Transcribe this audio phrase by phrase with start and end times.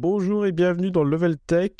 [0.00, 1.72] Bonjour et bienvenue dans Level Tech,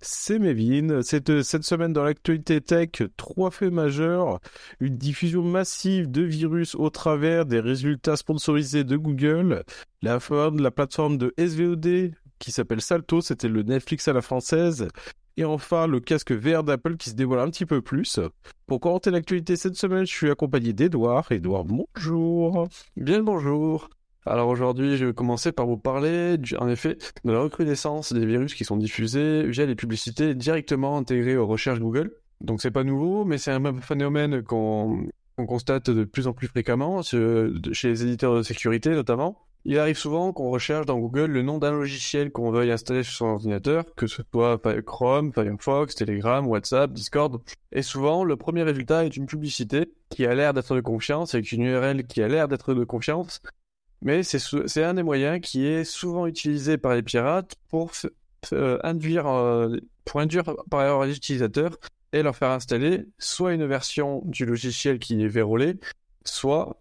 [0.00, 1.02] c'est Mévin.
[1.02, 4.40] Cette, cette semaine dans l'actualité tech, trois faits majeurs.
[4.80, 9.62] Une diffusion massive de virus au travers des résultats sponsorisés de Google.
[10.02, 12.10] La de la plateforme de SVOD
[12.40, 14.88] qui s'appelle Salto, c'était le Netflix à la française.
[15.36, 18.18] Et enfin, le casque VR d'Apple qui se dévoile un petit peu plus.
[18.66, 21.30] Pour commenter l'actualité cette semaine, je suis accompagné d'Edouard.
[21.30, 22.66] Edouard, bonjour.
[22.96, 23.88] Bien bonjour.
[24.26, 28.54] Alors aujourd'hui, je vais commencer par vous parler, en effet, de la recrudescence des virus
[28.54, 32.12] qui sont diffusés via les publicités directement intégrées aux recherches Google.
[32.40, 37.02] Donc c'est pas nouveau, mais c'est un phénomène qu'on constate de plus en plus fréquemment
[37.02, 39.38] chez les éditeurs de sécurité notamment.
[39.66, 43.12] Il arrive souvent qu'on recherche dans Google le nom d'un logiciel qu'on veuille installer sur
[43.12, 47.42] son ordinateur, que ce soit Chrome, Firefox, Telegram, WhatsApp, Discord.
[47.70, 51.52] Et souvent, le premier résultat est une publicité qui a l'air d'être de confiance, avec
[51.52, 53.42] une URL qui a l'air d'être de confiance,
[54.02, 57.92] mais c'est un des moyens qui est souvent utilisé par les pirates pour
[58.52, 61.76] euh, induire, euh, pour induire par erreur les utilisateurs
[62.12, 65.78] et leur faire installer soit une version du logiciel qui est verrouillée,
[66.24, 66.80] soit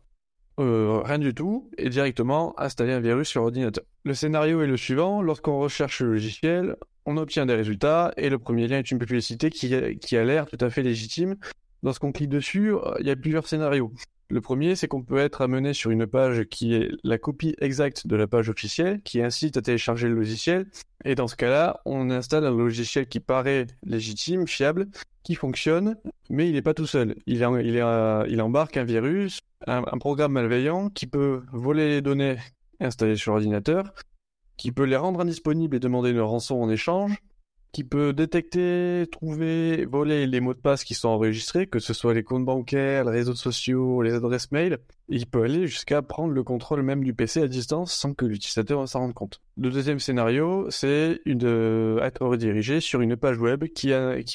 [0.60, 3.84] euh, rien du tout et directement installer un virus sur l'ordinateur.
[4.06, 8.40] Le scénario est le suivant, lorsqu'on recherche le logiciel, on obtient des résultats et le
[8.40, 11.36] premier lien est une publicité qui, qui a l'air tout à fait légitime.
[11.84, 13.94] Lorsqu'on clique dessus, il y a plusieurs scénarios.
[14.32, 18.06] Le premier, c'est qu'on peut être amené sur une page qui est la copie exacte
[18.06, 20.68] de la page officielle, qui incite à télécharger le logiciel.
[21.04, 24.88] Et dans ce cas-là, on installe un logiciel qui paraît légitime, fiable,
[25.24, 25.96] qui fonctionne,
[26.30, 27.16] mais il n'est pas tout seul.
[27.26, 32.38] Il, il, embarque un virus, un, programme malveillant qui peut voler les données
[32.80, 33.96] installées sur l'ordinateur,
[34.58, 37.18] qui peut les rendre indisponibles et demander une rançon en échange,
[37.72, 42.14] qui peut détecter, trouver, voler les mots de passe qui sont enregistrés, que ce soit
[42.14, 44.80] les comptes bancaires, les réseaux sociaux, les adresses mail.
[45.08, 48.88] Il peut aller jusqu'à prendre le contrôle même du PC à distance sans que l'utilisateur
[48.88, 49.42] s'en rende compte.
[49.58, 53.90] Le deuxième scénario, c'est euh, être redirigé sur une page web qui,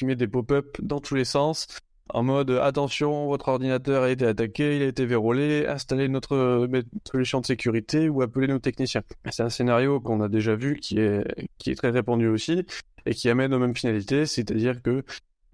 [0.05, 1.67] met des pop-up dans tous les sens,
[2.13, 6.87] en mode attention, votre ordinateur a été attaqué, il a été verrouillé, installez notre, notre
[7.11, 9.01] solution de sécurité ou appelez nos techniciens.
[9.31, 12.63] C'est un scénario qu'on a déjà vu qui est très répandu aussi
[13.05, 15.03] et qui amène aux mêmes finalités, c'est-à-dire que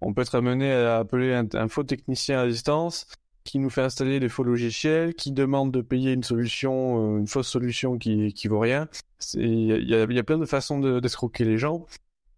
[0.02, 3.06] on peut être amené à appeler un, faux technicien à distance
[3.44, 7.28] qui nous fait installer des faux logiciels, qui demande de payer une solution, euh, une
[7.28, 8.88] fausse solution qui, qui vaut rien.
[9.36, 11.86] Il y a, plein de façons d'escroquer les gens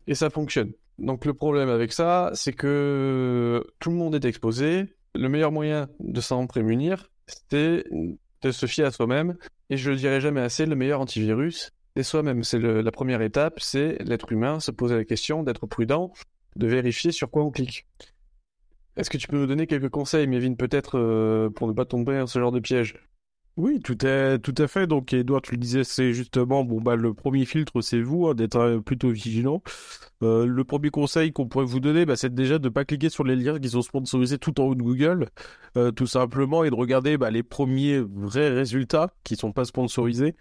[0.07, 0.72] et ça fonctionne.
[1.00, 4.95] Donc le problème avec ça, c'est que tout le monde est exposé.
[5.16, 7.09] Le meilleur moyen de s'en prémunir,
[7.50, 7.85] c'est
[8.41, 9.38] de se fier à soi-même.
[9.69, 12.44] Et je le dirai jamais assez, le meilleur antivirus, c'est soi-même.
[12.44, 16.14] C'est la première étape, c'est l'être humain, se poser la question, d'être prudent,
[16.56, 17.88] de vérifier sur quoi on clique.
[18.96, 22.20] Est-ce que tu peux nous donner quelques conseils, Mévin, peut-être, euh, pour ne pas tomber
[22.20, 22.96] dans ce genre de piège?
[23.56, 24.88] Oui, tout à, tout à fait.
[24.88, 28.36] Donc, Edouard, tu le disais, c'est justement, bon, bah, le premier filtre, c'est vous, hein,
[28.36, 29.62] d'être euh, plutôt vigilant.
[30.24, 33.10] Euh, le premier conseil qu'on pourrait vous donner, bah, c'est déjà de ne pas cliquer
[33.10, 35.30] sur les liens qui sont sponsorisés tout en haut de Google,
[35.96, 40.36] tout simplement, et de regarder bah, les premiers vrais résultats qui sont pas sponsorisés.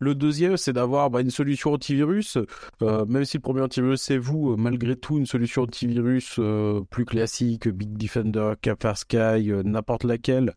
[0.00, 2.38] Le deuxième, c'est d'avoir bah, une solution antivirus.
[2.82, 6.82] Euh, même si le premier antivirus c'est vous, euh, malgré tout, une solution antivirus euh,
[6.90, 10.54] plus classique, Big Defender, Kaspersky, n'importe laquelle,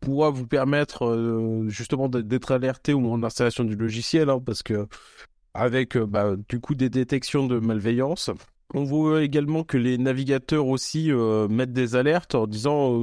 [0.00, 4.86] pourra vous permettre justement d'être alerté au moment de l'installation du logiciel, hein, parce que
[5.54, 8.30] avec bah, du coup des détections de malveillance.
[8.74, 11.12] On voit également que les navigateurs aussi
[11.48, 12.98] mettent des alertes en disant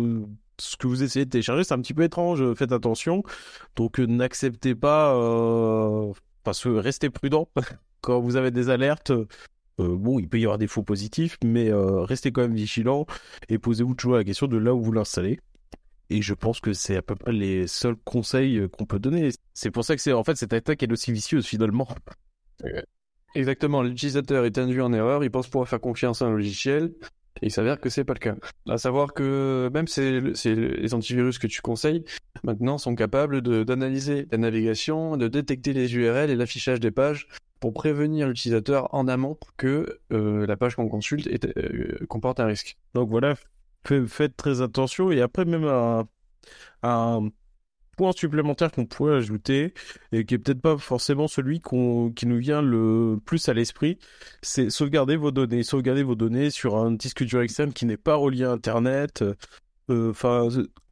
[0.59, 3.23] ce que vous essayez de télécharger, c'est un petit peu étrange, faites attention.
[3.75, 6.11] Donc euh, n'acceptez pas, euh,
[6.43, 7.49] parce que restez prudent
[8.01, 9.11] quand vous avez des alertes.
[9.11, 9.25] Euh,
[9.77, 13.05] bon, il peut y avoir des faux positifs, mais restez quand même vigilant
[13.47, 15.39] et posez-vous toujours la question de là où vous l'installez.
[16.09, 19.29] Et je pense que c'est à peu près les seuls conseils qu'on peut donner.
[19.53, 21.87] C'est pour ça que c'est en fait cette attaque est aussi vicieuse finalement.
[23.35, 26.91] Exactement, l'utilisateur est induit en erreur, il pense pouvoir faire confiance à un logiciel,
[27.41, 28.35] et il s'avère que c'est pas le cas.
[28.67, 32.03] À savoir que même les antivirus que tu conseilles
[32.43, 37.27] maintenant sont capables d'analyser la navigation, de détecter les URL et l'affichage des pages
[37.59, 41.27] pour prévenir l'utilisateur en amont que euh, la page qu'on consulte
[41.57, 42.77] euh, comporte un risque.
[42.93, 43.35] Donc voilà,
[44.07, 45.65] faites très attention et après même
[46.83, 47.29] un,
[47.99, 49.73] point supplémentaire qu'on pourrait ajouter,
[50.13, 53.99] et qui est peut-être pas forcément celui qui nous vient le plus à l'esprit,
[54.41, 55.63] c'est sauvegarder vos données.
[55.63, 59.21] Sauvegarder vos données sur un disque dur externe qui n'est pas relié à Internet.
[59.89, 60.47] Euh, enfin,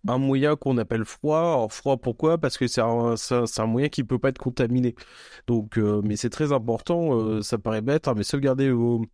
[0.10, 1.40] un moyen qu'on appelle froid.
[1.40, 2.38] Alors, froid, pourquoi?
[2.40, 3.16] Parce que c'est un,
[3.68, 4.94] moyen qui peut pas être contaminé.
[5.48, 7.18] Donc, euh, mais c'est très important.
[7.18, 9.06] Euh, ça paraît bête, hein, mais sauvegardez vos,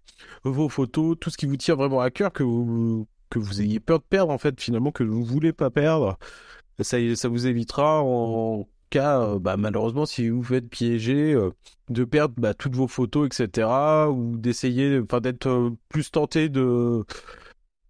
[0.44, 3.80] vos photos, tout ce qui vous tient vraiment à cœur, que vous que vous ayez
[3.80, 6.18] peur de perdre en fait, finalement, que vous voulez pas perdre
[6.84, 11.36] ça, ça vous évitera en cas, bah, malheureusement, si vous faites piéger,
[11.90, 13.68] de perdre bah, toutes vos photos, etc.,
[14.10, 17.04] ou d'essayer, enfin, d'être plus tenté de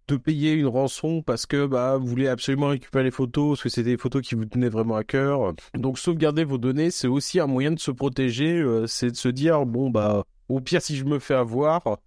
[0.08, 3.68] de payer une rançon parce que bah vous voulez absolument récupérer les photos parce que
[3.68, 5.54] c'est des photos qui vous tenaient vraiment à cœur.
[5.74, 9.28] Donc sauvegarder vos données, c'est aussi un moyen de se protéger, euh, c'est de se
[9.28, 11.98] dire bon bah au pire si je me fais avoir,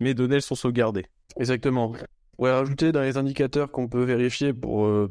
[0.00, 1.06] mes données elles sont sauvegardées.
[1.36, 1.92] Exactement.
[2.38, 5.10] On va rajouter dans les indicateurs qu'on peut vérifier pour euh,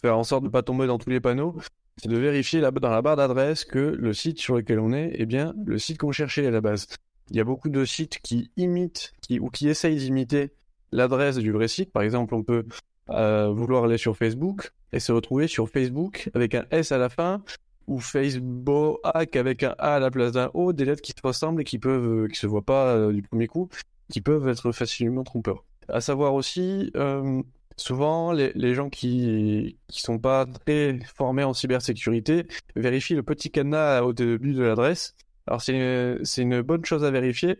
[0.00, 1.56] faire en sorte de ne pas tomber dans tous les panneaux,
[1.96, 5.20] c'est de vérifier là, dans la barre d'adresse que le site sur lequel on est
[5.20, 6.86] est bien le site qu'on cherchait à la base.
[7.30, 10.52] Il y a beaucoup de sites qui imitent qui, ou qui essayent d'imiter
[10.92, 11.92] l'adresse du vrai site.
[11.92, 12.66] Par exemple, on peut
[13.10, 17.08] euh, vouloir aller sur Facebook et se retrouver sur Facebook avec un S à la
[17.08, 17.42] fin
[17.86, 21.60] ou Facebook avec un A à la place d'un O, des lettres qui se ressemblent
[21.60, 23.68] et qui peuvent, qui se voient pas euh, du premier coup,
[24.10, 25.64] qui peuvent être facilement trompeurs.
[25.88, 27.42] À savoir aussi, euh,
[27.76, 34.02] souvent les, gens qui qui sont pas très formés en cybersécurité vérifient le petit cadenas
[34.02, 35.14] au début de l'adresse.
[35.46, 37.58] Alors c'est une bonne chose à vérifier,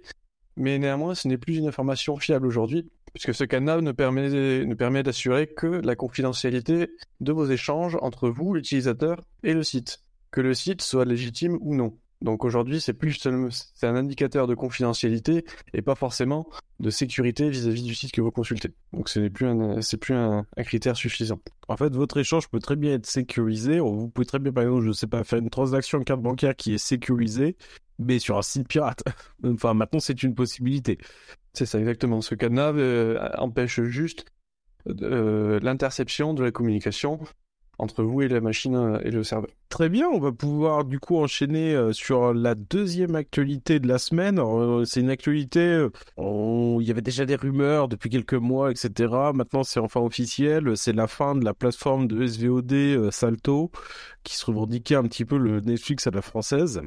[0.56, 5.02] mais néanmoins ce n'est plus une information fiable aujourd'hui puisque ce ne permet, ne permet
[5.04, 6.90] d'assurer que la confidentialité
[7.20, 10.02] de vos échanges entre vous, l'utilisateur, et le site,
[10.32, 11.96] que le site soit légitime ou non.
[12.22, 13.18] Donc aujourd'hui, c'est plus
[13.74, 16.48] c'est un indicateur de confidentialité et pas forcément
[16.80, 18.70] de sécurité vis-à-vis du site que vous consultez.
[18.92, 21.40] Donc ce n'est plus un, c'est plus un, critère suffisant.
[21.68, 23.78] En fait, votre échange peut très bien être sécurisé.
[23.78, 26.56] Vous pouvez très bien, par exemple, je sais pas, faire une transaction en carte bancaire
[26.56, 27.56] qui est sécurisée,
[27.98, 29.02] mais sur un site pirate.
[29.44, 30.98] enfin, maintenant, c'est une possibilité.
[31.52, 32.20] C'est ça, exactement.
[32.20, 34.24] Ce cadenas euh, empêche juste
[34.88, 37.20] euh, l'interception de la communication
[37.84, 39.50] entre vous et la machine euh, et le serveur.
[39.68, 44.40] Très bien, on va pouvoir du coup enchaîner sur la deuxième actualité de la semaine.
[44.84, 49.12] C'est une actualité, il y avait déjà des rumeurs depuis quelques mois, etc.
[49.34, 53.72] Maintenant c'est enfin officiel, c'est la fin de la plateforme de SVOD Salto,
[54.22, 56.80] qui se revendiquait un petit peu le Netflix à la française.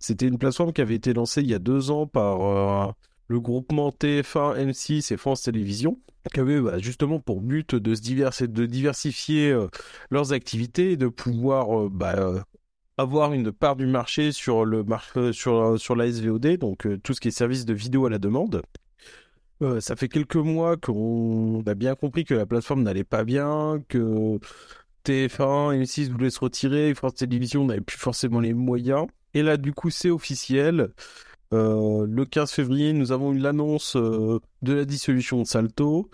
[0.00, 2.94] C'était une plateforme qui avait été lancée il y a deux ans par
[3.28, 5.98] le groupement TF1, M6 et France Télévisions,
[6.32, 9.68] qui avait bah, justement pour but de se de diversifier euh,
[10.10, 12.40] leurs activités et de pouvoir euh, bah, euh,
[12.98, 14.66] avoir une part du marché sur
[15.32, 18.62] sur la SVOD, donc tout ce qui est service de vidéo à la demande.
[19.80, 24.38] ça fait quelques mois qu'on a bien compris que la plateforme n'allait pas bien, que
[25.04, 29.06] TF1, M6 voulaient se retirer, France Télévisions n'avait plus forcément les moyens.
[29.34, 30.88] Et là, du coup, c'est officiel.
[31.56, 36.10] Euh, le 15 février, nous avons eu l'annonce euh, de la dissolution de Salto.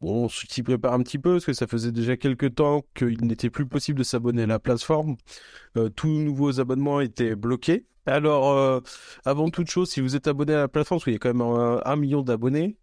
[0.00, 3.24] Bon, on s'y prépare un petit peu parce que ça faisait déjà quelques temps qu'il
[3.26, 5.16] n'était plus possible de s'abonner à la plateforme.
[5.76, 7.86] Euh, tous nouveaux abonnements étaient bloqués.
[8.06, 8.82] Alors,
[9.24, 11.34] avant toute chose, si vous êtes abonné à la plateforme, parce qu'il y a quand
[11.34, 11.42] même
[11.84, 12.76] un, million d'abonnés,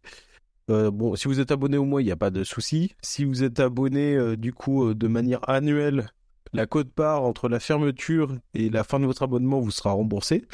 [0.70, 2.94] bon, si vous êtes abonné au mois, il n'y a pas de souci.
[3.02, 6.12] Si vous êtes abonné du coup de manière annuelle,
[6.54, 10.46] la cote-part entre la fermeture et la fin de votre abonnement vous sera remboursée.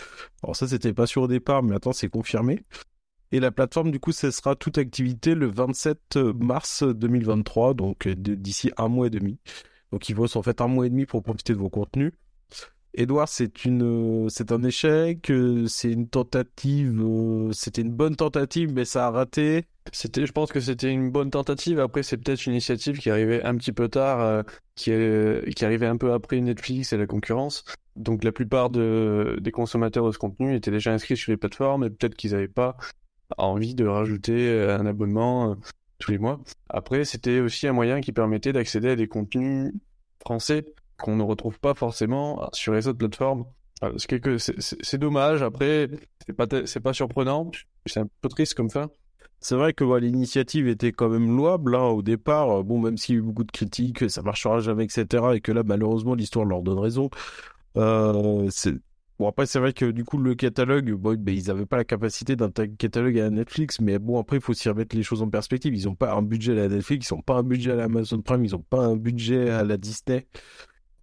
[0.44, 2.64] Alors ça, c'était pas sûr au départ, mais maintenant c'est confirmé.
[3.32, 8.72] Et la plateforme, du coup, cessera toute activité le 27 mars 2023, donc euh, d'ici
[8.78, 9.40] un mois et demi.
[9.92, 12.14] Donc il vous reste en fait un mois et demi pour profiter de vos contenus.
[12.96, 18.72] Edouard, c'est une, c'est un échec, euh, c'est une tentative, euh, c'était une bonne tentative,
[18.72, 19.66] mais ça a raté.
[19.92, 21.80] C'était, je pense que c'était une bonne tentative.
[21.80, 24.44] Après, c'est peut-être une initiative qui arrivait un petit peu tard, euh,
[24.76, 27.64] qui, est, qui arrivait un peu après Netflix et la concurrence.
[27.96, 31.84] Donc, la plupart de, des consommateurs de ce contenu étaient déjà inscrits sur les plateformes
[31.84, 32.78] et peut-être qu'ils n'avaient pas
[33.38, 35.58] envie de rajouter un abonnement
[35.98, 36.40] tous les mois.
[36.70, 39.74] Après, c'était aussi un moyen qui permettait d'accéder à des contenus
[40.22, 40.66] français
[40.98, 43.46] qu'on ne retrouve pas forcément sur les autres plateformes.
[43.98, 45.90] C'est dommage, après,
[46.26, 47.52] c'est pas, pas surprenant,
[47.86, 48.90] c'est un peu triste comme ça.
[49.44, 52.64] C'est vrai que l'initiative était quand même louable hein, au départ.
[52.64, 55.06] Bon, même s'il y a eu beaucoup de critiques, ça marchera jamais, etc.
[55.36, 57.10] Et que là, malheureusement, l'histoire leur donne raison.
[57.76, 58.50] Euh,
[59.20, 62.38] bon, après, c'est vrai que du coup, le catalogue, ben, ils n'avaient pas la capacité
[62.38, 63.82] d'un catalogue à Netflix.
[63.82, 65.76] Mais bon, après, il faut aussi remettre les choses en perspective.
[65.76, 67.84] Ils n'ont pas un budget à la Netflix, ils n'ont pas un budget à la
[67.84, 70.26] Amazon Prime, ils n'ont pas un budget à la Disney.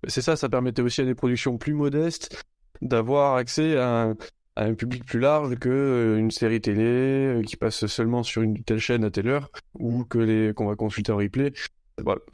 [0.08, 2.44] C'est ça, ça permettait aussi à des productions plus modestes
[2.80, 4.14] d'avoir accès à
[4.56, 8.62] un, public plus large que euh, une série télé euh, qui passe seulement sur une
[8.62, 11.52] telle chaîne à telle heure ou que les qu'on va consulter en replay.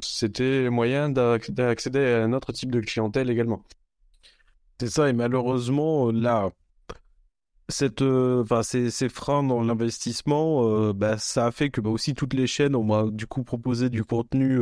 [0.00, 3.64] C'était moyen d'accéder à un autre type de clientèle également.
[4.80, 6.50] C'est ça, et malheureusement, là,
[7.68, 12.46] cette, euh, ces, freins dans l'investissement, bah, ça a fait que bah, aussi toutes les
[12.46, 14.60] chaînes ont du coup proposé du contenu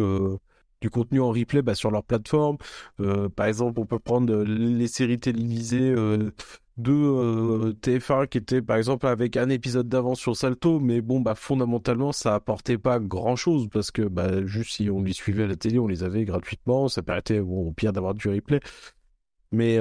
[0.84, 2.58] du contenu en replay bah, sur leur plateforme.
[3.00, 6.30] Euh, par exemple, on peut prendre euh, les séries télévisées euh,
[6.76, 11.34] de TF1 qui étaient par exemple avec un épisode d'avance sur Salto, mais bon, bah
[11.34, 15.46] fondamentalement, ça apportait pas grand chose parce que bah, juste si on les suivait à
[15.46, 18.60] la télé, on les avait gratuitement, ça permettait au pire d'avoir du replay.
[19.52, 19.78] Mais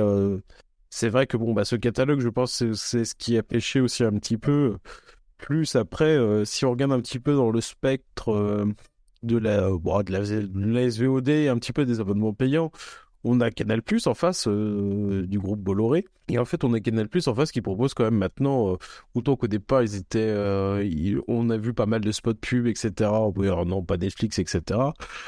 [0.89, 4.03] c'est vrai que bon, bah, ce catalogue, je pense, c'est ce qui a pêché aussi
[4.03, 4.77] un petit peu.
[5.38, 8.65] Plus après, si on regarde un petit peu dans le spectre
[9.24, 12.72] de la, bon, de la, de la SVOD, un petit peu des abonnements payants,
[13.24, 16.06] on a Canal Plus en face euh, du groupe Bolloré.
[16.30, 18.77] Et en fait, on a Canal Plus en face qui propose quand même maintenant, euh,
[19.13, 22.92] autant qu'au départ, ils étaient, euh, on a vu pas mal de spots pub, etc.
[23.00, 24.62] Alors non, pas Netflix, etc.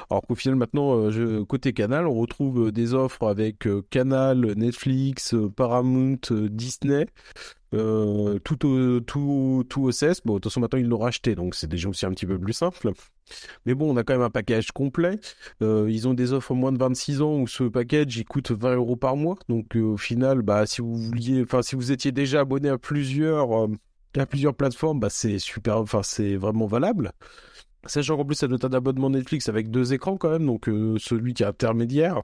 [0.10, 1.10] Alors qu'au final, maintenant,
[1.46, 7.08] côté Canal, on retrouve des offres avec Canal, Netflix, Paramount, Disney.
[8.44, 9.82] Tout, au, tout, tout.
[10.26, 12.40] Bon, de toute façon, maintenant, ils l'ont racheté, donc c'est déjà aussi un petit peu
[12.40, 12.94] plus simple.
[13.66, 15.20] Mais bon, on a quand même un package complet.
[15.62, 18.76] Euh, ils ont des offres moins de 26 ans où ce package il coûte 20
[18.76, 19.38] euros par mois.
[19.50, 22.78] Donc euh, au final, bah si vous vouliez, enfin si vous étiez déjà abonné à
[22.78, 23.68] plusieurs, euh,
[24.18, 27.12] à plusieurs plateformes, bah c'est super, enfin c'est vraiment valable.
[27.86, 31.34] Sachant qu'en plus ça être un abonnement Netflix avec deux écrans quand même, donc celui
[31.34, 32.24] qui est intermédiaire.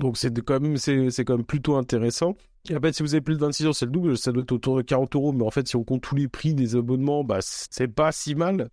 [0.00, 2.36] Donc c'est quand c'est quand même plutôt intéressant.
[2.70, 4.52] Et après, si vous avez plus de 26 ans, c'est le double, ça doit être
[4.52, 5.32] autour de 40 euros.
[5.32, 8.34] Mais en fait, si on compte tous les prix des abonnements, bah, c'est pas si
[8.34, 8.70] mal.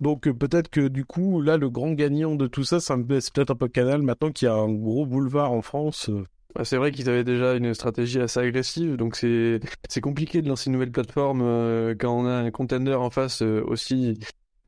[0.00, 3.50] Donc euh, peut-être que du coup, là, le grand gagnant de tout ça, c'est peut-être
[3.50, 6.10] un peu Canal maintenant qu'il y a un gros boulevard en France.
[6.10, 6.24] Euh.
[6.64, 10.68] C'est vrai qu'ils avaient déjà une stratégie assez agressive, donc c'est c'est compliqué de lancer
[10.68, 14.18] une nouvelle plateforme euh, quand on a un contender en face aussi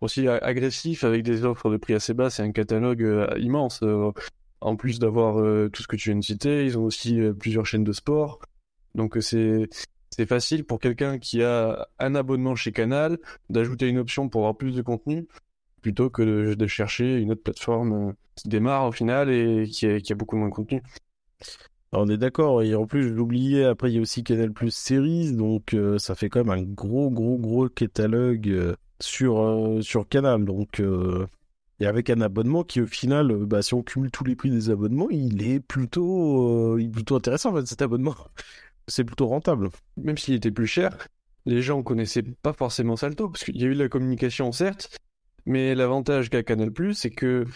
[0.03, 3.83] aussi agressif avec des offres de prix assez bas, c'est un catalogue immense.
[4.61, 5.37] en plus d'avoir
[5.71, 8.39] tout ce que tu viens de citer, ils ont aussi plusieurs chaînes de sport.
[8.99, 9.69] Donc c'est
[10.11, 14.57] c'est facile pour quelqu'un qui a un abonnement chez Canal d'ajouter une option pour avoir
[14.57, 15.29] plus de contenu
[15.81, 20.15] plutôt que de, chercher une autre plateforme euh, qui démarre au final et qui a,
[20.17, 20.83] beaucoup moins de contenu.
[21.93, 24.75] on est d'accord, et en plus je l'oubliais, après il y a aussi Canal Plus
[24.75, 30.09] Series, donc euh, ça fait quand même un gros gros gros catalogue euh, sur, sur
[30.09, 30.83] Canal, donc
[31.81, 34.69] et avec un abonnement qui au final, bah, si on cumule tous les prix des
[34.69, 38.17] abonnements, il est plutôt, il est plutôt intéressant en fait cet abonnement
[38.89, 39.71] c'est plutôt rentable.
[39.97, 40.97] Même s'il était plus cher,
[41.47, 44.99] les gens connaissaient pas forcément Salto, parce qu'il y a eu de la communication, certes,
[45.47, 47.47] mais l'avantage qu'a Canal+, c'est que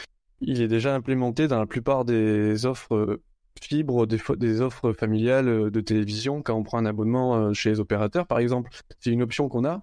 [0.41, 3.23] il est déjà implémenté dans la plupart des offres euh,
[3.61, 7.71] fibres, des, des offres familiales euh, de télévision, quand on prend un abonnement euh, chez
[7.71, 8.71] les opérateurs, par exemple.
[8.99, 9.83] C'est une option qu'on a.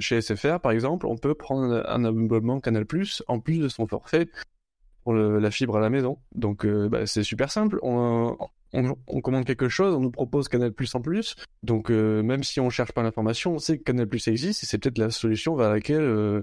[0.00, 2.84] chez SFR, par exemple, on peut prendre un abonnement Canal+,
[3.28, 4.28] en plus de son forfait
[5.14, 6.18] la fibre à la maison.
[6.34, 7.78] Donc, bah, c'est super simple.
[8.72, 11.36] On, commande quelque chose, on nous propose Canal Plus en plus.
[11.62, 14.66] Donc euh, même si on cherche pas l'information, on sait que Canal Plus existe et
[14.66, 16.42] c'est peut-être la solution vers laquelle euh,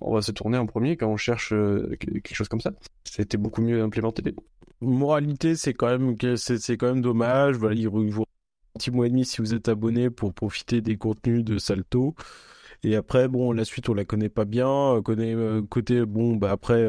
[0.00, 2.72] on va se tourner en premier quand on cherche euh, quelque chose comme ça.
[3.04, 4.34] C'était beaucoup mieux implémenté.
[4.80, 7.56] Moralité, c'est quand même c'est quand même dommage.
[7.56, 8.24] Voilà, il vous
[8.74, 12.14] petit mois et demi si vous êtes abonné pour profiter des contenus de Salto.
[12.84, 15.02] Et après, bon, la suite, on la connaît pas bien.
[15.04, 15.34] Connaît,
[15.68, 16.88] côté, bon, bah après,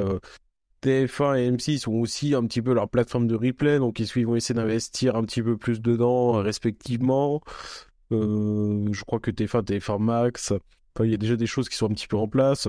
[0.82, 4.36] TF1 et M6 sont aussi un petit peu leur plateforme de replay, donc ils vont
[4.36, 7.42] essayer d'investir un petit peu plus dedans, euh, respectivement?
[8.12, 10.54] Euh, je crois que TF1, TF1 Max,
[11.02, 12.68] il y a déjà des choses qui sont un petit peu en place.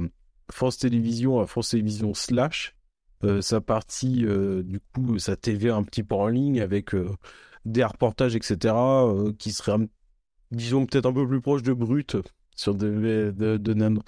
[0.51, 2.77] France Télévisions à France Télévisions Slash,
[3.25, 4.25] euh, sa partie,
[4.65, 6.91] du coup, sa TV un petit peu en ligne avec
[7.65, 8.75] des reportages, etc.,
[9.39, 9.89] qui seraient,
[10.51, 12.17] disons, peut-être un peu plus proche de Brut
[12.57, 14.01] sur de, de, de,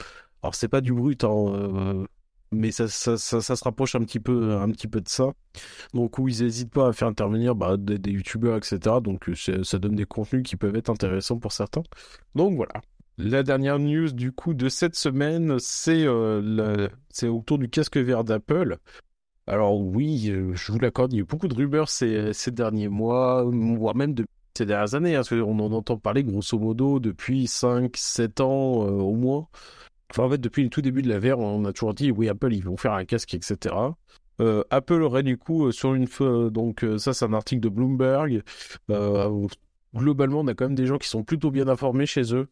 [0.42, 2.04] Alors, c'est pas du Brut, hein,
[2.52, 5.32] mais ça, ça, ça, se rapproche un petit peu, un petit peu de ça.
[5.94, 8.78] Donc où ils n'hésitent pas à faire intervenir bah, des, youtubeurs, etc.
[9.02, 9.30] Donc
[9.62, 11.82] ça donne des contenus qui peuvent être intéressants pour certains.
[12.34, 12.74] Donc voilà.
[13.18, 16.88] La dernière news du coup de cette semaine, c'est euh,
[17.24, 18.78] autour du casque VR d'Apple.
[19.46, 22.50] Alors oui, euh, je vous l'accorde, il y a eu beaucoup de rumeurs ces, ces
[22.50, 26.58] derniers mois, voire même depuis ces dernières années, hein, parce qu'on en entend parler grosso
[26.58, 29.48] modo depuis 5-7 ans euh, au moins
[30.18, 32.52] en fait, depuis le tout début de la VR, on a toujours dit oui, Apple,
[32.52, 33.74] ils vont faire un casque, etc.
[34.40, 37.68] Euh, Apple aurait du coup euh, sur une euh, donc ça c'est un article de
[37.68, 38.42] Bloomberg.
[39.94, 42.48] globalement, on a quand même des gens qui sont plutôt bien informés chez eux.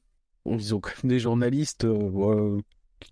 [0.47, 1.87] Ils ont quand même des journalistes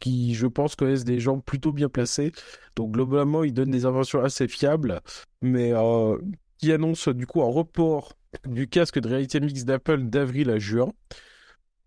[0.01, 2.33] qui, je pense, connaissent des gens plutôt bien placés.
[2.77, 5.01] Donc globalement, ils donnent des informations assez fiables,
[5.43, 5.73] mais
[6.59, 8.15] qui annoncent du coup un report
[8.47, 10.93] du casque de réalité mixte d'Apple d'avril à juin.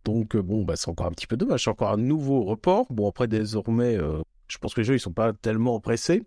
[0.04, 2.88] Donc euh, bon, bah, c'est encore un petit peu dommage, c'est encore un nouveau report.
[2.90, 6.24] Bon, après désormais, euh, je pense que les gens ils sont pas tellement pressés.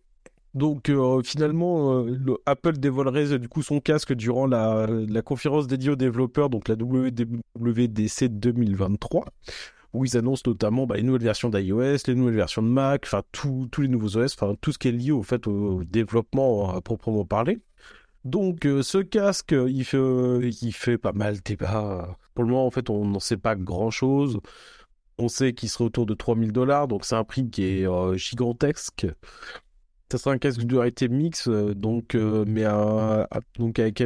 [0.55, 2.07] Donc euh, finalement,
[2.47, 4.87] Apple dévoilerait du coup son casque durant la,
[5.25, 9.25] conférence dédiée aux développeurs, donc la WWDC 2023,
[9.95, 13.23] où ils annoncent notamment bah, les nouvelles versions d'iOS, les nouvelles versions de Mac, enfin
[13.33, 16.81] tous les nouveaux OS, enfin tout ce qui est lié au fait au développement à
[16.81, 17.59] proprement parler.
[18.25, 19.99] Donc euh, ce casque, il fait,
[20.63, 22.17] il fait pas mal débat.
[22.35, 24.41] Pour le moment, en fait, on n'en sait pas grand-chose.
[25.19, 28.17] On sait qu'il serait autour de 3000 dollars, donc c'est un prix qui est euh,
[28.17, 29.07] gigantesque.
[30.11, 34.03] ça sera un casque de réalité mix, donc, mais avec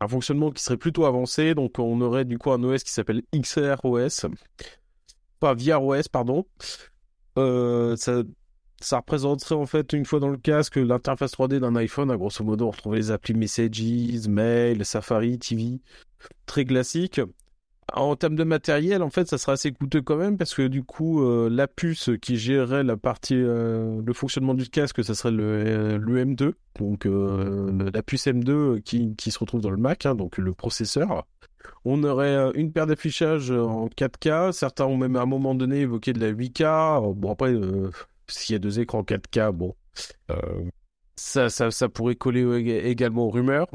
[0.00, 1.54] un fonctionnement qui serait plutôt avancé.
[1.54, 3.76] Donc, on aurait du coup un OS qui s'appelle XR
[5.38, 6.46] pas VROS, pardon.
[7.36, 8.22] ça,
[8.84, 12.10] ça représenterait en fait une fois dans le casque l'interface 3D d'un iPhone.
[12.10, 15.80] À grosso modo, on retrouve les applis Messages, Mail, Safari, TV,
[16.46, 17.20] très classique.
[17.92, 20.82] En termes de matériel, en fait, ça sera assez coûteux quand même parce que du
[20.82, 25.30] coup, euh, la puce qui gérerait la partie, euh, le fonctionnement du casque, ça serait
[25.30, 30.06] le, euh, le M2, donc la puce M2 qui, qui, se retrouve dans le Mac,
[30.06, 31.26] hein, donc le processeur.
[31.84, 34.52] On aurait une paire d'affichages en 4K.
[34.52, 37.14] Certains ont même à un moment donné évoqué de la 8K.
[37.14, 37.54] Bon après,
[38.28, 39.74] s'il y a deux écrans 4K, bon,
[41.16, 42.42] ça, ça, ça pourrait coller
[42.84, 43.68] également aux rumeurs.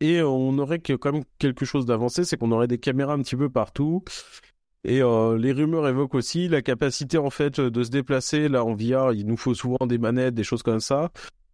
[0.00, 3.36] Et on aurait quand même quelque chose d'avancé, c'est qu'on aurait des caméras un petit
[3.36, 4.02] peu partout.
[4.84, 8.48] Et euh, les rumeurs évoquent aussi la capacité en fait de se déplacer.
[8.48, 11.10] Là en VR, il nous faut souvent des manettes, des choses comme ça.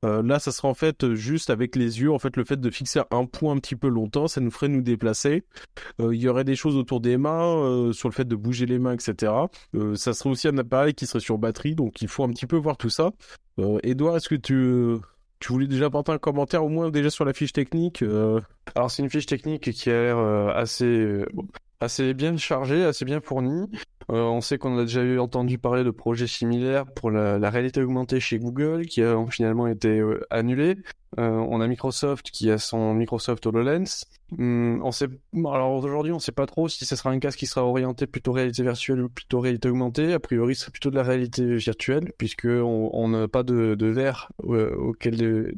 [0.07, 2.13] Euh, là, ça sera en fait juste avec les yeux.
[2.13, 4.69] En fait, le fait de fixer un point un petit peu longtemps, ça nous ferait
[4.69, 5.45] nous déplacer.
[6.01, 8.79] Euh, il y aurait des choses autour des mains, sur le fait de bouger les
[8.79, 9.33] mains, etc.
[9.95, 12.57] ça serait aussi un appareil qui serait sur batterie, donc il faut un petit peu
[12.57, 13.11] voir tout ça.
[13.83, 15.01] Edouard, est-ce que tu
[15.39, 18.41] tu voulais déjà apporter un commentaire au moins déjà sur la fiche technique euh?
[18.75, 21.27] Alors c'est une fiche technique qui a l'air euh, assez euh,
[21.81, 23.67] assez bien chargée, assez bien fournie.
[24.09, 28.39] On sait qu'on a déjà entendu parler de projets similaires pour la, réalité augmentée chez
[28.39, 30.77] Google qui ont finalement été annulés.
[31.17, 34.05] on a Microsoft qui a son Microsoft HoloLens.
[34.39, 37.39] Hum, on sait, alors aujourd'hui, on ne sait pas trop si ce sera un casque
[37.39, 40.13] qui sera orienté plutôt réalité virtuelle ou plutôt réalité augmentée.
[40.13, 44.33] A priori, ce serait plutôt de la réalité virtuelle, puisque on n'a pas de, verre
[44.45, 45.55] euh, auquel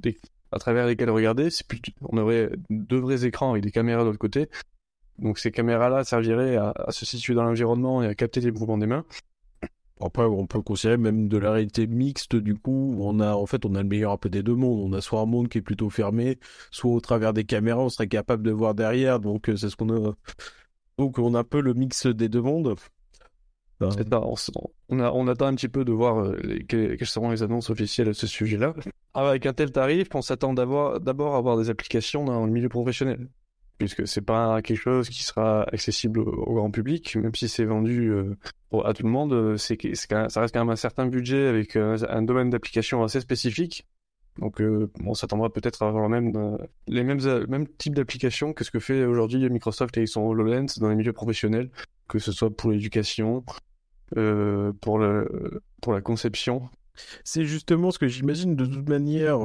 [0.52, 1.50] à travers lesquels regarder.
[1.50, 1.66] C'est
[2.02, 4.48] on aurait deux vrais écrans avec des caméras de l'autre côté.
[5.18, 8.78] Donc ces caméras-là serviraient à, à, se situer dans l'environnement et à capter les mouvements
[8.78, 9.04] des mains.
[10.00, 13.64] Après, on peut considérer même de la réalité mixte, du coup, on a, en fait,
[13.64, 14.80] on a le meilleur un peu des deux mondes.
[14.80, 16.38] On a soit un monde qui est plutôt fermé,
[16.70, 19.18] soit au travers des caméras, on serait capable de voir derrière.
[19.18, 20.14] Donc, euh, c'est ce qu'on a.
[20.98, 22.76] Donc, on a un peu le mix des deux mondes.
[24.88, 26.36] on, a, on attend un petit peu de voir euh,
[26.68, 28.74] quelles, seront les annonces officielles à ce sujet-là.
[29.14, 30.94] Avec un tel tarif, on s'attend d'abord
[31.34, 33.28] à avoir des applications dans le milieu professionnel
[33.78, 38.10] puisque c'est pas quelque chose qui sera accessible au, grand public, même si c'est vendu
[38.10, 38.34] euh,
[38.84, 41.96] à tout le monde, euh, c'est ça reste quand même un certain budget avec euh,
[42.08, 43.86] un domaine d'application assez spécifique.
[44.38, 44.62] Donc
[45.04, 46.32] on s'attendra peut-être à avoir même
[46.86, 50.88] les mêmes mêmes types d'applications que ce que fait aujourd'hui Microsoft avec son HoloLens dans
[50.88, 51.70] les milieux professionnels,
[52.06, 53.42] que ce soit pour l'éducation,
[54.80, 55.02] pour
[55.80, 56.70] pour la conception.
[57.24, 59.40] C'est justement ce que j'imagine de toute manière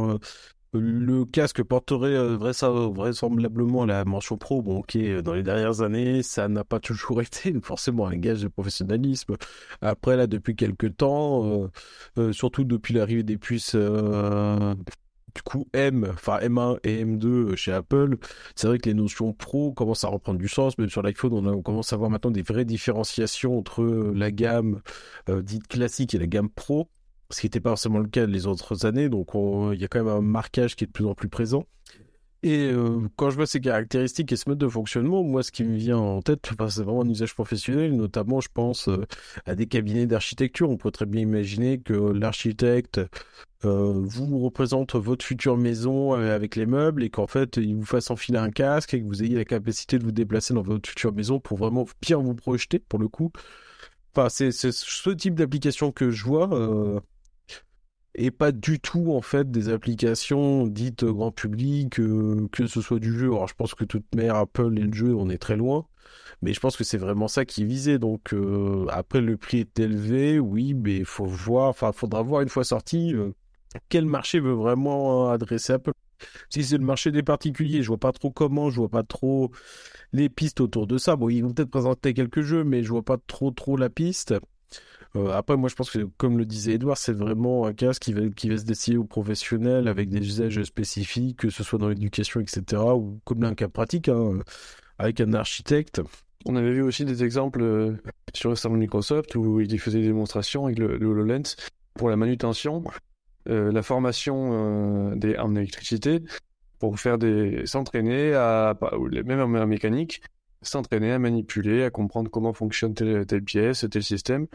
[0.74, 4.62] le casque porterait euh, vraisemblablement la mention pro.
[4.62, 8.42] Bon, ok, euh, dans les dernières années, ça n'a pas toujours été forcément un gage
[8.42, 9.36] de professionnalisme.
[9.82, 11.70] Après, là, depuis quelques temps,
[12.18, 13.76] euh, surtout depuis l'arrivée des puces
[15.36, 18.18] du coup M, enfin M1 et M2 chez Apple,
[18.56, 20.78] c'est vrai que les notions pro commencent à reprendre du sens.
[20.78, 23.84] Même sur l'iPhone, on, commence à voir maintenant des vraies différenciations entre
[24.16, 24.82] la gamme
[25.28, 26.88] dite classique et la gamme pro
[27.34, 29.10] ce qui n'était pas forcément le cas les autres années.
[29.10, 31.65] Donc il y a quand même un marquage qui est de plus en plus présent.
[32.43, 35.63] Et euh, quand je vois ces caractéristiques et ce mode de fonctionnement, moi, ce qui
[35.63, 37.96] me vient en tête, c'est vraiment un usage professionnel.
[37.96, 39.06] Notamment, je pense euh,
[39.46, 40.69] à des cabinets d'architecture.
[40.69, 43.00] On pourrait très bien imaginer que l'architecte
[43.63, 48.12] euh, vous représente votre future maison avec les meubles et qu'en fait, il vous fasse
[48.12, 51.13] enfiler un casque et que vous ayez la capacité de vous déplacer dans votre future
[51.13, 53.32] maison pour vraiment bien vous projeter, pour le coup.
[54.13, 56.50] Enfin, c'est ce type d'application que je vois
[58.15, 62.99] et pas du tout en fait des applications dites grand public, euh, que ce soit
[62.99, 63.28] du jeu.
[63.28, 65.86] Alors je pense que toute mère Apple et le jeu, on est très loin,
[66.41, 67.99] mais je pense que c'est vraiment ça qui est visé.
[67.99, 72.49] Donc euh, après le prix est élevé, oui, mais il faut voir, faudra voir une
[72.49, 73.32] fois sorti euh,
[73.89, 75.93] quel marché veut vraiment adresser Apple.
[76.49, 79.52] Si c'est le marché des particuliers, je vois pas trop comment, je vois pas trop
[80.13, 81.15] les pistes autour de ça.
[81.15, 84.34] Bon, ils vont peut-être présenter quelques jeux, mais je vois pas trop trop la piste.
[85.15, 88.13] Euh, après, moi, je pense que, comme le disait Edouard, c'est vraiment un casque qui
[88.13, 91.89] va, qui va se destiner aux professionnels avec des usages spécifiques, que ce soit dans
[91.89, 94.39] l'éducation, etc., ou comme un cas pratique, hein,
[94.97, 96.02] avec un architecte.
[96.45, 97.95] On avait vu aussi des exemples euh,
[98.34, 101.56] sur le salon Microsoft où ils faisaient des démonstrations avec le, HoloLens
[101.93, 102.84] pour la manutention,
[103.49, 106.23] euh, la formation des, en électricité,
[106.80, 108.76] pour faire des s'entraîner à
[109.26, 110.21] même en mécanique,
[110.63, 114.47] s'entraîner à manipuler, à comprendre comment fonctionne telle pièce, tel système,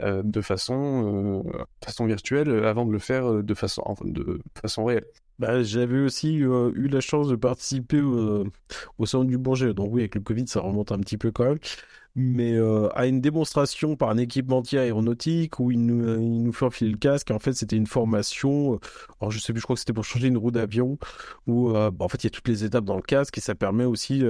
[0.00, 5.04] euh, de façon, euh, virtuelle avant de le faire euh, de façon, réelle.
[5.38, 8.46] Bah, j'avais aussi eu la chance de participer au,
[9.04, 9.74] salon du Bourget.
[9.74, 11.58] Donc oui, avec le Covid, ça remonte un petit peu quand même.
[12.14, 16.66] mais euh, à une démonstration par un équipementier aéronautique où il nous, il nous fait
[16.66, 17.30] enfiler le casque.
[17.30, 18.78] En fait, c'était une formation.
[19.20, 20.98] Alors, je sais plus, je crois que c'était pour changer une roue d'avion
[21.46, 23.54] où, bah, en fait, il y a toutes les étapes dans le casque et ça
[23.54, 24.22] permet aussi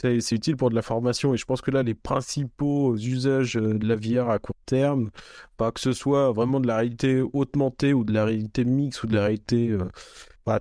[0.00, 3.86] c'est utile pour de la formation et je pense que là, les principaux usages de
[3.86, 5.10] la VR à court terme,
[5.56, 9.06] pas que ce soit vraiment de la réalité augmentée ou de la réalité mixte ou
[9.06, 9.84] de la réalité, euh,
[10.44, 10.60] bah,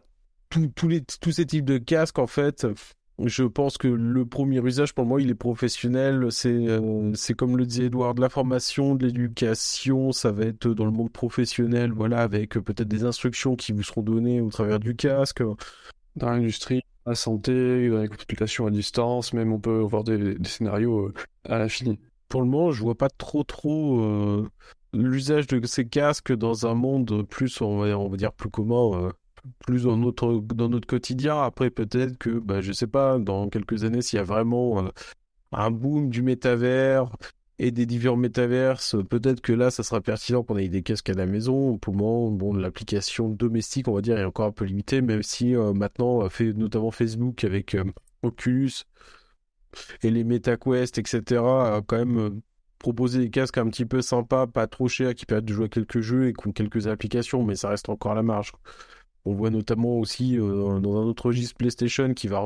[0.49, 2.65] tous les, tous ces types de casques, en fait,
[3.23, 6.27] je pense que le premier usage pour moi, il est professionnel.
[6.31, 10.11] C'est euh, comme le disait Edouard, de la formation, de l'éducation.
[10.11, 14.01] Ça va être dans le monde professionnel, voilà, avec peut-être des instructions qui vous seront
[14.01, 15.41] données au travers du casque.
[16.15, 21.07] Dans l'industrie, la santé, dans les consultations à distance, même on peut voir des, scénarios
[21.07, 21.13] euh,
[21.45, 21.99] à l'infini.
[22.29, 24.49] Pour le moment, je vois pas trop trop euh,
[24.93, 28.91] l'usage de ces casques dans un monde plus, on va, on va dire, plus commun,
[28.95, 29.11] euh,
[29.59, 31.41] plus dans notre, dans notre quotidien.
[31.41, 34.89] Après, peut-être que, bah, je sais pas, dans quelques années, s'il y a vraiment
[35.51, 37.09] un boom du métavers,
[37.57, 41.13] et des divers métaverses, peut-être que là, ça sera pertinent qu'on ait des casques à
[41.13, 41.77] la maison.
[41.77, 45.23] Pour le moment, bon, l'application domestique, on va dire, est encore un peu limitée, même
[45.23, 47.85] si euh, maintenant, euh, fait, notamment Facebook avec euh,
[48.23, 48.71] Oculus
[50.03, 52.41] et les MetaQuest, etc., a quand même
[52.79, 55.69] proposé des casques un petit peu sympas, pas trop chers, qui permettent de jouer à
[55.69, 58.51] quelques jeux et qui ont quelques applications, mais ça reste encore à la marge.
[59.25, 62.43] On voit notamment aussi dans un autre registre PlayStation qui va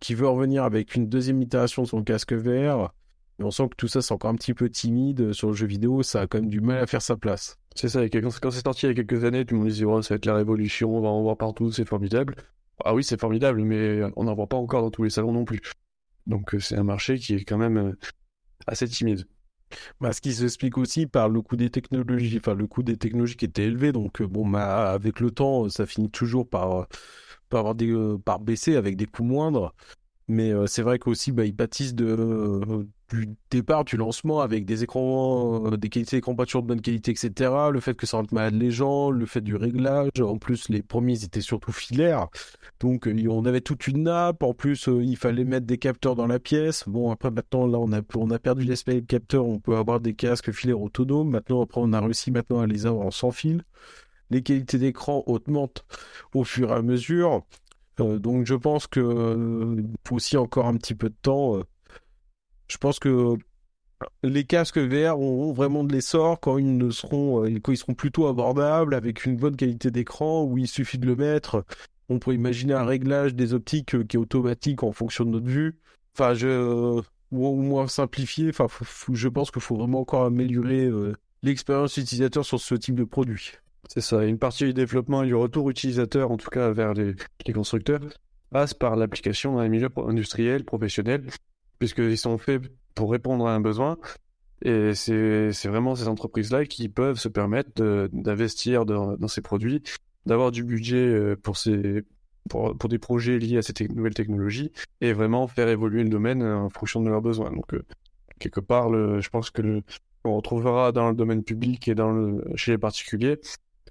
[0.00, 2.92] qui veut revenir avec une deuxième itération de son casque VR
[3.38, 5.54] mais on sent que tout ça, c'est encore un petit peu timide euh, sur le
[5.54, 6.02] jeu vidéo.
[6.02, 7.58] Ça a quand même du mal à faire sa place.
[7.74, 8.08] C'est ça.
[8.08, 10.16] Quand, c'est sorti il y a quelques années, tout le monde disait oh, ça va
[10.16, 12.36] être la révolution, on va en voir partout, c'est formidable.
[12.84, 15.44] Ah oui, c'est formidable, mais on n'en voit pas encore dans tous les salons non
[15.44, 15.60] plus.
[16.26, 17.98] Donc euh, c'est un marché qui est quand même euh,
[18.66, 19.26] assez timide.
[20.00, 23.36] Bah, ce qui s'explique aussi par le coût des technologies, enfin le coût des technologies
[23.36, 23.90] qui était élevé.
[23.90, 26.86] Donc bon, bah, avec le temps, ça finit toujours par,
[27.48, 27.92] par avoir des,
[28.24, 29.74] par baisser avec des coûts moindres.
[30.28, 35.66] Mais c'est vrai qu'aussi, bah, ils bâtissent de, du départ, du lancement, avec des écrans,
[35.66, 37.50] euh, des qualités d'écran pas de bonne qualité, etc.
[37.72, 40.10] Le fait que ça rende malade les gens, le fait du réglage.
[40.20, 42.28] En plus, les premiers étaient surtout filaires.
[42.80, 44.42] Donc, euh, on avait toute une nappe.
[44.42, 46.84] En plus, euh, il fallait mettre des capteurs dans la pièce.
[46.86, 49.46] Bon, après, maintenant, là, on a, on a perdu l'aspect des capteurs.
[49.46, 51.30] On peut avoir des casques filaires autonomes.
[51.30, 53.62] Maintenant, après, on a réussi maintenant à les avoir en sans fil.
[54.30, 55.84] Les qualités d'écran augmentent
[56.34, 57.44] au fur et à mesure.
[57.98, 59.76] Donc, je pense que
[60.06, 61.60] faut aussi encore un petit peu de temps
[62.68, 63.36] je pense que
[64.22, 67.94] les casques VR auront vraiment de l'essor quand ils ne seront, euh, quand ils seront
[67.94, 71.64] plutôt abordables avec une bonne qualité d'écran où il suffit de le mettre.
[72.08, 75.46] On pourrait imaginer un réglage des optiques euh, qui est automatique en fonction de notre
[75.46, 75.78] vue.
[76.14, 78.50] Enfin, je, ou, moins simplifié.
[78.50, 78.66] Enfin,
[79.12, 83.52] je pense qu'il faut vraiment encore améliorer euh, l'expérience utilisateur sur ce type de produit.
[83.88, 84.24] C'est ça.
[84.24, 87.14] Une partie du développement et du retour utilisateur, en tout cas vers les,
[87.52, 88.00] constructeurs,
[88.50, 91.26] passe par l'application dans les milieux industriels, professionnels,
[91.78, 92.62] puisqu'ils sont faits
[92.94, 93.98] pour répondre à un besoin.
[94.62, 99.82] Et c'est vraiment ces entreprises-là qui peuvent se permettre d'investir dans, ces produits,
[100.26, 102.02] d'avoir du budget euh, pour, ces,
[102.48, 106.70] pour, des projets liés à ces nouvelles technologies et vraiment faire évoluer le domaine en
[106.70, 107.50] fonction de leurs besoins.
[107.50, 107.84] Donc, euh,
[108.38, 109.82] quelque part, je pense que le,
[110.24, 113.38] on retrouvera dans le domaine public et dans le, chez les particuliers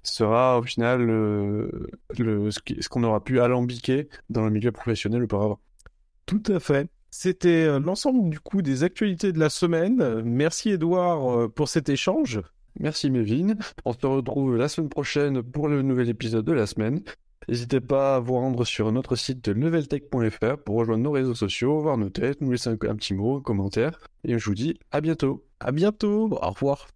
[0.04, 1.88] sera au final le,
[2.18, 5.60] le ce qu'on aura pu alambiquer dans le milieu professionnel auparavant.
[6.26, 6.88] Tout à fait.
[7.10, 10.22] C'était euh, l'ensemble du coup des actualités de la semaine.
[10.24, 12.40] Merci Edouard euh, pour cet échange.
[12.80, 13.54] Merci Mévin.
[13.84, 17.00] On se retrouve la semaine prochaine pour le nouvel épisode de la semaine.
[17.48, 21.98] N'hésitez pas à vous rendre sur notre site leveltech.fr pour rejoindre nos réseaux sociaux, voir
[21.98, 24.00] nos têtes, nous laisser un, un petit mot, un commentaire.
[24.24, 25.44] Et je vous dis à bientôt.
[25.60, 26.30] À bientôt.
[26.32, 26.93] Au revoir.